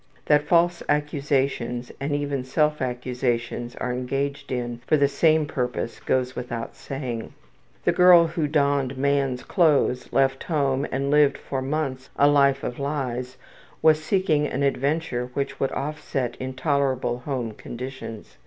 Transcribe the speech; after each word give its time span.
That 0.25 0.47
false 0.47 0.81
accusations 0.89 1.91
and 1.99 2.11
even 2.15 2.43
self 2.43 2.81
accusations 2.81 3.75
are 3.75 3.93
engaged 3.93 4.51
in 4.51 4.81
for 4.87 4.97
the 4.97 5.07
same 5.07 5.45
purpose 5.45 5.99
goes 5.99 6.35
without 6.35 6.75
saying. 6.75 7.35
The 7.85 7.91
girl 7.91 8.25
who 8.25 8.47
donned 8.47 8.97
man's 8.97 9.43
clothes, 9.43 10.11
left 10.11 10.45
home 10.45 10.87
and 10.91 11.11
lived 11.11 11.37
for 11.37 11.61
months 11.61 12.09
a 12.15 12.27
life 12.27 12.63
of 12.63 12.79
lies 12.79 13.37
was 13.83 14.03
seeking 14.03 14.47
an 14.47 14.63
adventure 14.63 15.29
which 15.35 15.59
would 15.59 15.71
offset 15.73 16.35
intolerable 16.39 17.19
home 17.19 17.51
conditions. 17.51 18.37